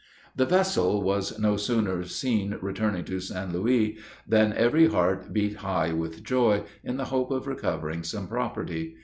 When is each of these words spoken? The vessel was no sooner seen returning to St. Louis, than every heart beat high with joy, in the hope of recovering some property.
The 0.35 0.47
vessel 0.47 1.03
was 1.03 1.37
no 1.37 1.57
sooner 1.57 2.03
seen 2.05 2.57
returning 2.59 3.05
to 3.05 3.19
St. 3.19 3.53
Louis, 3.53 3.99
than 4.27 4.51
every 4.53 4.87
heart 4.87 5.31
beat 5.31 5.57
high 5.57 5.93
with 5.93 6.23
joy, 6.23 6.63
in 6.83 6.97
the 6.97 7.05
hope 7.13 7.29
of 7.29 7.45
recovering 7.45 8.01
some 8.01 8.27
property. 8.27 8.95